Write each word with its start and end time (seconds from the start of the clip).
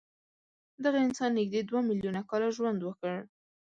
دغه 0.83 0.97
انسان 1.07 1.29
نږدې 1.39 1.61
دوه 1.69 1.81
میلیونه 1.89 2.21
کاله 2.29 2.47
ژوند 2.57 2.79
وکړ. 2.83 3.15